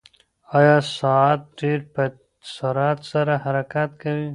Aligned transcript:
ایا 0.57 0.77
ساعت 0.99 1.41
ډېر 1.59 1.79
په 1.93 2.03
سرعت 2.55 2.99
سره 3.11 3.33
حرکت 3.45 3.89
کوي؟ 4.01 4.27